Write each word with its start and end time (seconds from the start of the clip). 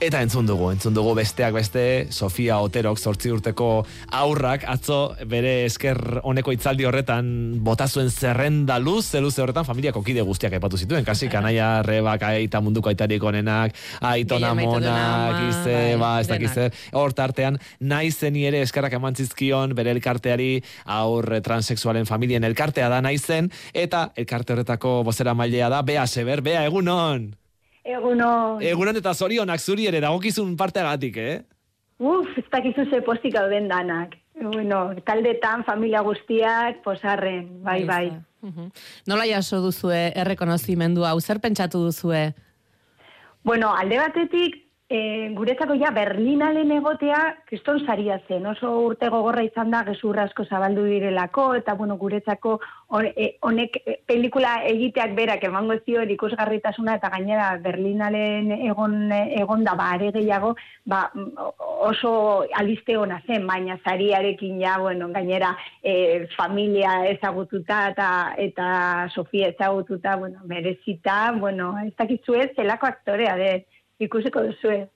Eta 0.00 0.22
entzun 0.24 0.46
dugu, 0.48 0.70
entzun 0.72 0.94
dugu 0.96 1.10
besteak 1.12 1.52
beste, 1.52 1.80
Sofia 2.08 2.56
Oterok 2.64 2.96
zortzi 2.96 3.28
urteko 3.34 3.66
aurrak, 4.16 4.62
atzo 4.64 5.10
bere 5.28 5.66
esker 5.66 6.22
honeko 6.24 6.54
itzaldi 6.56 6.86
horretan 6.88 7.26
bota 7.60 7.84
zuen 7.84 8.08
zerrenda 8.08 8.78
luz, 8.80 9.02
zeluz 9.12 9.34
horretan 9.36 9.66
familiako 9.68 10.00
kide 10.06 10.24
guztiak 10.24 10.56
epatu 10.56 10.80
zituen, 10.80 11.04
kasi 11.04 11.28
kanaia 11.28 11.82
rebak, 11.84 12.24
aita 12.30 12.62
munduko 12.64 12.88
aitarik 12.88 13.26
onenak, 13.28 13.76
aitona 14.00 14.54
monak, 14.56 15.36
bai, 15.66 15.82
ba, 16.00 16.14
ez 16.22 16.30
dakize, 16.32 16.70
hor 16.96 17.12
tartean, 17.12 17.60
naizen 17.84 18.38
ere 18.40 18.64
eskarrak 18.64 18.96
emantzizkion 18.96 19.76
bere 19.76 19.92
elkarteari, 19.92 20.62
aur 20.96 21.28
transexualen 21.44 22.08
familien 22.08 22.48
elkartea 22.48 22.88
da 22.88 23.02
naizen, 23.04 23.52
eta 23.74 24.06
elkarte 24.16 24.56
horretako 24.56 25.02
bozera 25.04 25.36
mailea 25.36 25.68
da, 25.68 25.82
bea 25.84 26.08
seber, 26.08 26.40
bea 26.40 26.64
egunon! 26.72 27.28
Egunon. 28.00 28.62
Egunon 28.64 28.96
eta 28.96 29.12
zorionak 29.14 29.60
zuri 29.60 29.86
ere 29.90 30.00
dagokizun 30.00 30.56
parteagatik, 30.56 31.20
eh? 31.20 31.36
Uf, 32.00 32.32
ez 32.40 32.46
dakizu 32.48 32.86
ze 32.88 33.02
postik 33.04 33.34
gauden 33.36 33.68
danak. 33.68 34.16
Bueno, 34.40 34.94
taldetan, 35.04 35.66
familia 35.68 36.00
guztiak, 36.00 36.80
posarren, 36.82 37.60
bai, 37.64 37.82
bai. 37.84 38.06
Nola 39.10 39.26
jaso 39.28 39.60
duzue 39.60 39.98
errekonozimendu 40.16 41.04
hau, 41.04 41.18
zer 41.20 41.42
pentsatu 41.44 41.82
duzue? 41.84 42.30
Bueno, 43.44 43.74
alde 43.76 43.98
batetik, 44.00 44.56
e, 44.90 45.30
guretzako 45.38 45.76
ja 45.78 45.92
Berlinalen 45.94 46.72
egotea 46.74 47.20
kriston 47.46 47.78
saria 47.86 48.18
zen. 48.26 48.46
Oso 48.50 48.72
urte 48.82 49.08
gogorra 49.12 49.44
izan 49.46 49.70
da 49.70 49.84
gezurra 49.86 50.24
asko 50.26 50.44
zabaldu 50.44 50.84
direlako 50.88 51.46
eta 51.60 51.76
bueno, 51.78 51.96
guretzako 52.00 52.56
e, 53.14 53.28
honek 53.46 53.78
e, 53.84 53.96
pelikula 54.06 54.56
egiteak 54.72 55.14
berak 55.14 55.46
emango 55.46 55.78
zio 55.86 56.02
ikusgarritasuna 56.16 56.98
eta 56.98 57.12
gainera 57.14 57.52
Berlinalen 57.62 58.50
egon 58.58 58.98
egon 59.14 59.64
da 59.64 59.76
ba 59.78 59.92
gehiago, 60.00 60.54
ba 60.84 61.04
oso 61.86 62.44
aliste 62.56 62.96
ona 62.96 63.20
zen, 63.26 63.46
baina 63.46 63.78
sariarekin 63.84 64.60
ja 64.60 64.78
bueno, 64.78 65.08
gainera 65.14 65.54
e, 65.82 66.26
familia 66.36 67.04
ezagututa 67.06 67.88
eta 67.90 68.08
eta 68.38 69.08
Sofia 69.14 69.48
ezagututa, 69.54 70.16
bueno, 70.16 70.40
merezita, 70.44 71.32
bueno, 71.38 71.76
ez 71.86 71.94
dakizu 71.96 72.34
ez 72.34 72.50
zelako 72.56 72.86
aktorea 72.86 73.36
de 73.36 73.52
ikusiko 74.00 74.42
duzue. 74.48 74.88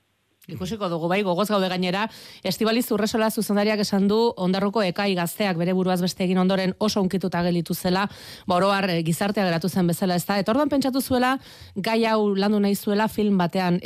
Ikusiko 0.44 0.90
dugu 0.92 1.08
bai, 1.08 1.22
gogoz 1.24 1.46
gaude 1.48 1.70
gainera, 1.72 2.02
Estibali 2.44 2.82
Zurresola 2.82 3.30
zuzendariak 3.30 3.80
esan 3.80 4.08
du 4.10 4.18
ondarruko 4.36 4.82
ekai 4.84 5.14
gazteak 5.16 5.56
bere 5.56 5.72
buruaz 5.72 6.02
beste 6.04 6.26
egin 6.26 6.38
ondoren 6.42 6.74
oso 6.78 7.00
unkituta 7.00 7.40
gelitu 7.46 7.72
zela, 7.74 8.08
ba, 8.46 8.58
gizartea 9.06 9.46
geratu 9.46 9.68
zen 9.68 9.86
bezala 9.86 10.16
ez 10.16 10.26
da. 10.26 10.38
Eta 10.38 10.52
orduan 10.52 10.68
pentsatu 10.68 11.00
zuela, 11.00 11.38
gai 11.76 12.04
hau 12.04 12.34
landu 12.36 12.60
nahi 12.60 12.74
zuela 12.74 13.08
film 13.08 13.38
batean. 13.38 13.80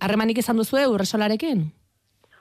Harremanik 0.00 0.38
izan 0.38 0.56
duzue 0.56 0.86
Urresolarekin? 0.88 1.72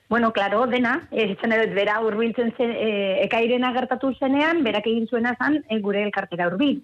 Bueno, 0.09 0.31
claro, 0.31 0.65
dena, 0.67 1.09
ez 1.11 1.35
zen 1.41 1.51
edo 1.51 1.73
bera 1.75 1.99
urbiltzen 1.99 2.53
zen, 2.55 2.71
e, 2.71 3.23
ekairena 3.25 3.73
gertatu 3.75 4.13
zenean, 4.15 4.63
berak 4.63 4.87
egin 4.87 5.07
zuena 5.11 5.35
zan, 5.35 5.59
e, 5.67 5.81
gure 5.83 6.05
elkartera 6.07 6.47
urbil. 6.47 6.79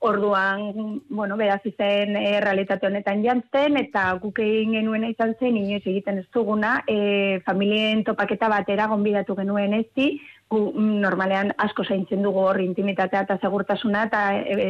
Orduan, 0.00 1.02
bueno, 1.08 1.36
beraz 1.36 1.64
izen 1.66 2.14
e, 2.16 2.38
realitate 2.40 2.86
honetan 2.86 3.24
jantzen, 3.24 3.76
eta 3.80 4.12
guk 4.22 4.36
egin 4.44 4.76
genuen 4.76 5.08
izan 5.08 5.32
zen, 5.40 5.56
inoiz 5.58 5.82
egiten 5.82 6.20
ez 6.20 6.28
duguna, 6.34 6.84
e, 6.86 7.40
familien 7.46 8.04
topaketa 8.06 8.46
batera 8.52 8.86
gonbidatu 8.92 9.34
genuen 9.40 9.74
ez 9.74 9.88
di, 9.98 10.12
gu, 10.54 10.60
mm, 10.70 11.00
normalean 11.02 11.50
asko 11.66 11.82
zaintzen 11.82 12.22
dugu 12.22 12.44
hor 12.46 12.60
intimitatea 12.62 13.24
eta 13.26 13.40
segurtasuna, 13.42 14.04
eta 14.06 14.22
e, 14.38 14.68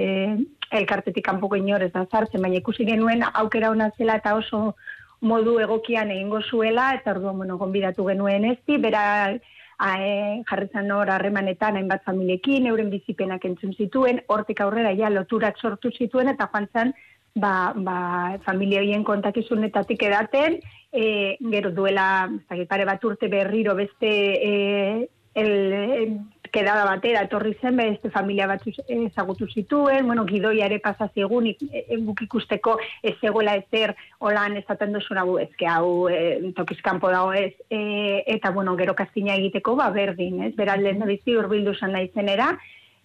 elkartetik 0.80 1.28
kanpoko 1.28 1.60
inorez 1.60 1.92
da 1.92 2.06
zartzen, 2.08 2.40
baina 2.40 2.62
ikusi 2.62 2.88
genuen 2.88 3.26
aukera 3.28 3.68
hona 3.74 3.90
zela 3.98 4.16
eta 4.22 4.32
oso 4.40 4.62
modu 5.20 5.58
egokian 5.60 6.10
egingo 6.14 6.40
zuela, 6.40 6.94
eta 6.96 7.12
orduan, 7.12 7.36
bueno, 7.36 7.60
gonbidatu 7.60 8.08
genuen 8.08 8.48
ez 8.54 8.58
di, 8.64 8.80
bera 8.80 9.04
ae, 9.78 10.42
jarrizan 10.48 10.90
hor 10.90 11.10
harremanetan 11.14 11.78
hainbat 11.78 12.02
familiekin, 12.04 12.66
euren 12.66 12.90
bizipenak 12.90 13.44
entzun 13.46 13.74
zituen, 13.74 14.22
hortik 14.27 14.61
aurrera 14.61 14.94
ja 14.98 15.11
loturak 15.11 15.61
sortu 15.62 15.92
zituen, 15.94 16.33
eta 16.34 16.48
joan 16.52 16.66
zen, 16.72 16.92
ba, 17.39 17.72
ba, 17.77 17.98
familia 18.44 18.83
hoien 18.83 19.05
kontakizunetatik 19.06 20.02
edaten, 20.02 20.58
e, 20.92 21.36
gero 21.52 21.70
duela, 21.70 22.28
pare 22.48 22.88
bat 22.88 23.05
urte 23.05 23.28
berriro 23.30 23.77
beste 23.78 24.11
e, 24.11 25.08
el, 25.38 26.18
kedada 26.53 26.85
batera 26.89 27.25
etorri 27.27 27.55
zen, 27.61 27.77
beste 27.77 28.11
familia 28.14 28.47
bat 28.51 28.63
ezagutu 28.89 29.48
zituen, 29.48 30.07
bueno, 30.07 30.25
gidoia 30.27 30.67
ere 30.67 30.79
pasaziegun, 30.85 31.51
e, 31.51 31.57
e, 31.85 31.98
guk 32.07 32.23
ikusteko 32.27 32.79
ez 33.03 33.17
egoela 33.23 33.57
ezer, 33.61 33.95
holan 34.19 34.57
ezaten 34.61 34.92
duzuna 34.97 35.25
bu, 35.29 35.39
ezke 35.42 35.69
hau 35.69 36.09
e, 36.09 36.53
tokizkampo 36.57 37.11
dago 37.13 37.33
ez, 37.33 37.55
e, 37.70 38.25
eta 38.27 38.51
bueno, 38.51 38.77
gero 38.77 38.95
kastina 38.95 39.36
egiteko, 39.36 39.77
ba, 39.77 39.91
berdin, 39.95 40.42
ez, 40.48 40.55
beralden 40.57 41.05
da 41.05 41.09
bizi 41.11 41.36
urbildu 41.36 41.75
zen 41.79 41.97
nahi 41.97 42.11
zenera, 42.14 42.53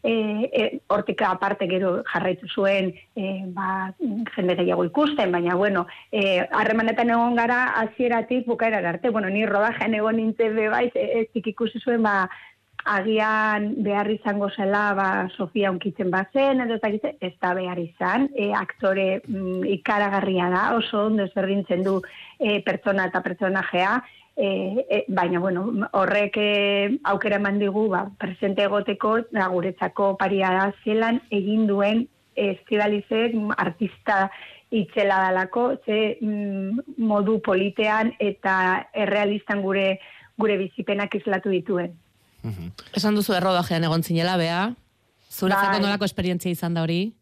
e, 0.03 0.49
e, 0.51 0.79
hortik 0.87 1.21
aparte 1.23 1.65
gero 1.67 2.03
jarraitu 2.11 2.47
zuen 2.51 2.91
e, 3.15 3.43
ba, 3.55 3.93
jende 4.35 4.57
gehiago 4.59 4.83
ikusten, 4.89 5.31
baina 5.31 5.55
bueno, 5.55 5.85
harremanetan 6.51 7.13
egon 7.15 7.39
gara 7.39 7.63
hasieratik 7.81 8.45
bukaera 8.45 8.83
arte, 8.89 9.09
bueno, 9.09 9.29
ni 9.29 9.45
rodajean 9.45 9.95
egon 9.95 10.19
nintzen 10.19 10.55
bebaiz, 10.59 10.91
ez 10.93 11.29
ikusi 11.33 11.79
zuen, 11.79 12.03
ba, 12.03 12.27
agian 12.85 13.83
behar 13.83 14.09
izango 14.11 14.49
zela 14.51 14.93
ba, 14.93 15.07
Sofia 15.37 15.71
unkitzen 15.71 16.11
bazen, 16.11 16.61
edo 16.61 16.75
ez 16.75 17.13
ez 17.19 17.33
da 17.41 17.53
behar 17.53 17.79
izan, 17.79 18.29
e, 18.35 18.51
aktore 18.53 19.21
mm, 19.27 19.63
ikaragarria 19.77 20.49
da, 20.49 20.63
oso 20.75 21.05
ondo 21.07 21.23
ezberdintzen 21.23 21.83
du 21.83 22.01
e, 22.39 22.59
pertsona 22.65 23.07
eta 23.07 23.21
pertsonajea, 23.21 23.93
e, 24.35 24.47
e, 24.89 25.03
baina 25.07 25.39
bueno, 25.39 25.67
horrek 25.91 26.37
e, 26.37 26.97
aukera 27.03 27.39
eman 27.39 27.59
digu 27.59 27.87
ba, 27.89 28.07
presente 28.19 28.63
egoteko, 28.63 29.19
da, 29.31 29.47
guretzako 29.47 30.15
paria 30.17 30.51
da 30.51 30.71
zelan 30.83 31.21
egin 31.31 31.67
duen 31.67 32.07
estibalizek 32.35 33.35
artista 33.57 34.29
itxela 34.73 35.19
dalako, 35.29 35.75
ze 35.85 36.17
mm, 36.19 36.97
modu 36.97 37.39
politean 37.45 38.11
eta 38.19 38.89
errealistan 38.93 39.61
gure 39.61 39.99
gure 40.37 40.57
bizipenak 40.57 41.13
islatu 41.15 41.51
dituen. 41.53 41.93
-hmm. 42.43 42.95
Esan 42.95 43.15
duzu 43.15 43.33
errodajean 43.33 43.83
egon 43.83 44.03
zinela, 44.03 44.37
bea? 44.37 44.73
Zure 45.29 45.55
bai. 45.55 45.81
nolako 45.81 46.05
esperientzia 46.05 46.51
izan 46.51 46.73
da 46.73 46.81
hori? 46.83 47.13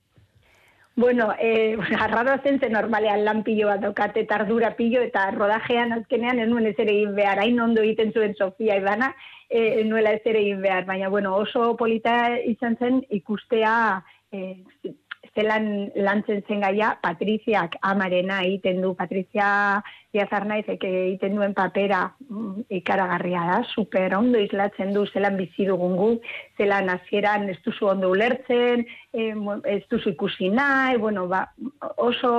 Bueno, 0.95 1.33
eh, 1.39 1.77
arraro 1.99 2.35
zen 2.43 2.59
zen 2.59 2.73
normalean 2.73 3.23
lan 3.23 3.43
pilo 3.43 3.67
bat 3.67 3.81
daukate 3.81 4.25
tardura 4.25 4.75
pilo 4.75 5.01
eta 5.01 5.29
rodajean 5.31 5.93
azkenean 5.93 6.39
ez 6.39 6.47
nuen 6.49 6.65
ez 6.65 6.75
ere 6.77 6.95
behar, 7.15 7.39
hain 7.39 7.59
ondo 7.59 7.81
egiten 7.81 8.11
zuen 8.11 8.35
Sofia 8.35 8.75
ibana, 8.75 9.15
eh, 9.49 9.83
nuela 9.85 10.11
ez 10.11 10.21
ere 10.25 10.43
behar, 10.55 10.85
baina 10.85 11.09
bueno, 11.09 11.35
oso 11.35 11.77
polita 11.77 12.37
izan 12.45 12.77
zen 12.77 13.01
ikustea 13.09 14.03
eh, 14.31 14.57
zelan 15.35 15.91
lantzen 15.95 16.43
zen 16.47 16.61
gaia, 16.65 16.95
Patriziak 17.01 17.77
amarena 17.87 18.41
egiten 18.43 18.81
du, 18.83 18.93
Patrizia 18.99 19.81
Iazar 20.11 20.43
naiz, 20.43 20.65
egiten 20.67 21.37
duen 21.37 21.53
papera 21.55 22.01
mm, 22.27 22.65
ikaragarria 22.81 23.45
da, 23.47 23.59
super 23.71 24.11
ondo 24.17 24.41
islatzen 24.43 24.91
du, 24.91 25.05
zelan 25.13 25.37
bizi 25.39 25.63
dugun 25.69 25.95
gu, 25.95 26.09
zelan 26.59 26.91
hasieran 26.91 27.47
ez 27.53 27.55
duzu 27.63 27.87
ondo 27.93 28.09
ulertzen, 28.11 28.83
ez 29.13 29.81
duzu 29.91 30.11
ikusi 30.11 30.49
nahi, 30.51 30.97
bueno, 30.99 31.29
ba, 31.31 31.45
oso, 31.95 32.33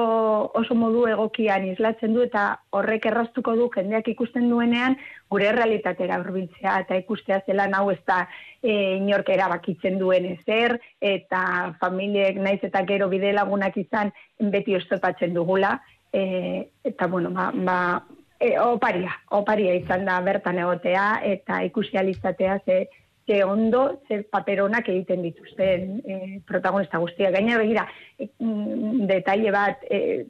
oso 0.60 0.76
modu 0.76 1.06
egokian 1.08 1.64
islatzen 1.70 2.12
du, 2.12 2.26
eta 2.28 2.44
horrek 2.76 3.08
erraztuko 3.08 3.56
du 3.56 3.70
jendeak 3.72 4.12
ikusten 4.12 4.52
duenean, 4.52 4.98
gure 5.32 5.54
realitatera 5.56 6.20
urbiltzea, 6.20 6.82
eta 6.84 7.00
ikustea 7.00 7.40
zelan 7.48 7.72
hau 7.78 7.88
ez 7.94 8.00
da 8.04 8.26
e, 8.62 8.96
inork 8.96 9.28
erabakitzen 9.34 9.98
duen 9.98 10.26
ezer, 10.30 10.78
eta 11.00 11.42
familiek 11.80 12.38
naiz 12.38 12.60
eta 12.62 12.84
gero 12.88 13.08
bide 13.12 13.32
lagunak 13.34 13.76
izan 13.76 14.12
beti 14.38 14.76
oztopatzen 14.78 15.34
dugula, 15.34 15.76
e, 16.12 16.68
eta 16.84 17.06
bueno, 17.06 17.30
ba, 17.30 17.50
ba 17.52 17.78
e, 18.38 18.56
oparia, 18.58 19.12
oparia 19.30 19.74
izan 19.78 20.06
da 20.08 20.20
bertan 20.24 20.58
egotea 20.62 21.06
eta 21.34 21.62
ikusi 21.68 21.98
alizatea 21.98 22.58
ze, 22.64 22.84
ze 23.26 23.44
ondo, 23.44 24.00
ze 24.08 24.22
paperonak 24.30 24.88
egiten 24.88 25.22
dituzten 25.22 26.00
e, 26.04 26.40
protagonista 26.46 26.98
guztia. 26.98 27.30
Gaina 27.30 27.58
begira, 27.58 27.86
e, 28.18 28.28
detaile 29.10 29.52
bat, 29.54 29.84
e, 29.88 30.26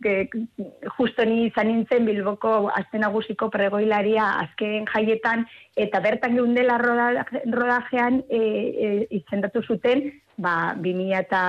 justo 0.99 1.25
ni 1.25 1.47
izan 1.47 1.71
nintzen 1.71 2.05
Bilboko 2.09 2.69
azten 2.75 3.05
agusiko 3.05 3.49
pregoilaria 3.51 4.29
azken 4.45 4.87
jaietan, 4.93 5.47
eta 5.77 6.01
bertan 6.05 6.37
geundela 6.37 6.77
rodajean 6.79 8.23
e, 8.29 8.39
e, 8.39 8.93
izendatu 9.23 9.65
zuten 9.65 10.11
ba, 10.43 10.75
2000 10.77 11.21
eta 11.21 11.43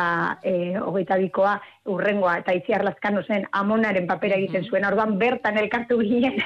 e, 0.43 0.53
hogeita 0.79 1.17
bikoa 1.21 1.57
urrengoa, 1.89 2.37
eta 2.43 2.55
itziar 2.55 2.85
lazkano 2.85 3.23
zen 3.27 3.47
amonaren 3.51 4.07
papera 4.07 4.37
egiten 4.39 4.63
zuen, 4.69 4.85
orduan 4.87 5.17
bertan 5.19 5.57
elkartu 5.59 5.99
ginen, 6.03 6.39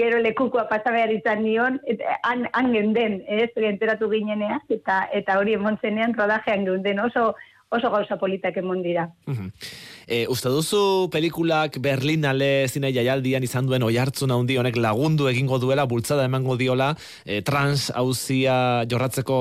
gero 0.00 0.22
lekukoa 0.24 0.68
pasa 0.70 0.94
behar 0.94 1.12
izan 1.12 1.44
nion, 1.44 1.80
han, 2.22 2.48
han 2.52 2.72
genden, 2.72 3.20
ez, 3.26 3.50
enteratu 3.56 4.08
gineneaz, 4.14 4.64
eta, 4.72 5.04
eta 5.12 5.38
hori 5.42 5.58
emontzenean 5.58 6.16
rodajean 6.16 6.64
geunden. 6.68 7.04
Oso, 7.04 7.32
oso 7.70 7.90
gauza 7.92 8.16
politak 8.18 8.56
emon 8.60 8.80
dira. 8.82 9.08
E, 10.06 10.24
uste 10.32 10.48
duzu 10.52 11.08
pelikulak 11.12 11.78
Berlinale 11.84 12.68
zine 12.68 12.92
jaialdian 12.96 13.44
izan 13.44 13.68
duen 13.68 13.84
oihartzun 13.84 14.32
handi 14.32 14.56
honek 14.60 14.78
lagundu 14.80 15.28
egingo 15.28 15.60
duela, 15.60 15.84
bultzada 15.86 16.24
emango 16.28 16.56
diola, 16.60 16.94
e, 17.24 17.42
trans 17.44 17.90
hauzia 17.94 18.86
jorratzeko 18.88 19.38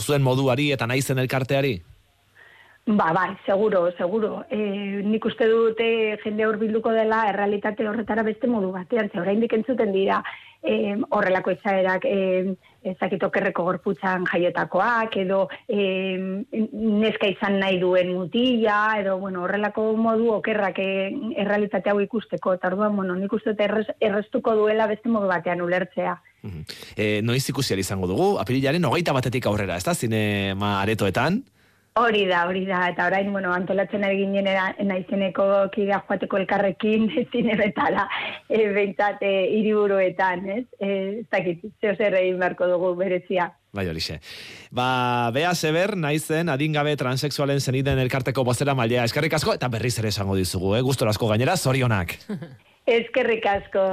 zuen 0.00 0.24
moduari 0.24 0.70
eta 0.76 0.86
naizen 0.90 1.22
elkarteari? 1.22 1.78
Ba, 2.84 3.12
bai, 3.12 3.36
seguro, 3.46 3.92
seguro. 3.96 4.44
E, 4.50 4.56
nik 5.06 5.24
uste 5.24 5.46
dute 5.46 6.18
jende 6.24 6.48
hurbilduko 6.48 6.90
dela 6.90 7.28
errealitate 7.30 7.86
horretara 7.86 8.24
beste 8.26 8.48
modu 8.50 8.72
batean, 8.74 9.06
ze 9.12 9.20
oraindik 9.20 9.52
entzuten 9.54 9.92
dira 9.94 10.18
e, 10.58 10.96
horrelako 11.14 11.52
etxaerak 11.54 12.08
e, 12.10 12.56
ezakitokerreko 12.90 13.62
gorputzan 13.68 14.26
jaiotakoak, 14.26 15.14
edo 15.22 15.44
e, 15.68 16.18
neska 16.50 17.30
izan 17.30 17.60
nahi 17.62 17.78
duen 17.78 18.10
mutila, 18.16 18.96
edo 18.98 19.14
bueno, 19.22 19.44
horrelako 19.46 19.86
modu 19.94 20.32
okerrak 20.40 20.82
e, 20.82 20.90
errealitate 21.38 21.94
hau 21.94 22.00
ikusteko, 22.02 22.58
eta 22.58 22.74
orduan, 22.74 22.98
bueno, 22.98 23.14
nik 23.14 23.38
uste 23.38 23.54
dute 23.54 23.68
errez, 23.70 23.86
erreztuko 24.00 24.58
duela 24.58 24.90
beste 24.90 25.06
modu 25.06 25.30
batean 25.30 25.62
ulertzea. 25.62 26.18
E, 26.96 27.22
noiz 27.22 27.44
ikusi 27.46 27.78
izango 27.78 28.10
dugu, 28.10 28.32
apirilaren 28.42 28.90
hogeita 28.90 29.14
batetik 29.14 29.46
aurrera, 29.46 29.78
ez 29.78 29.86
da, 29.86 29.94
zinema 29.94 30.80
aretoetan? 30.82 31.44
Hori 32.00 32.22
da, 32.24 32.46
hori 32.48 32.62
da, 32.64 32.86
eta 32.88 33.04
orain, 33.10 33.26
bueno, 33.34 33.50
antolatzen 33.52 34.04
ari 34.08 34.22
ginen 34.22 34.46
naizeneko 34.88 35.44
kidea 35.74 35.98
joateko 36.06 36.38
elkarrekin 36.40 37.04
zine 37.32 37.56
betala, 37.60 38.06
e, 38.48 38.62
behintzat, 38.72 39.20
e, 39.20 39.32
iriburuetan, 39.58 40.46
ez? 40.54 40.64
E, 40.80 40.88
ez 41.20 41.26
dakit, 41.28 41.66
zeo 41.84 41.92
zer 41.92 42.16
egin 42.22 42.40
beharko 42.40 42.70
dugu 42.70 42.94
berezia. 42.96 43.50
Bai, 43.76 43.84
horixe. 43.88 44.18
Ba, 44.72 45.30
bea 45.36 45.52
seber, 45.52 45.92
naizen, 46.00 46.48
adingabe 46.52 46.96
transexualen 46.96 47.60
zeniden 47.60 48.00
elkarteko 48.06 48.44
bozera 48.44 48.76
mailea. 48.76 49.04
Eskerrik 49.08 49.36
asko, 49.36 49.52
eta 49.60 49.68
berriz 49.72 49.98
ere 50.00 50.12
esango 50.12 50.36
dizugu, 50.36 50.74
eh? 50.78 50.84
Gustor 50.84 51.12
asko 51.12 51.28
gainera, 51.28 51.58
zorionak. 51.60 52.16
Eskerrik 52.98 53.44
asko. 53.52 53.92